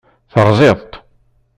Teṛẓiḍ-t. 0.31 0.91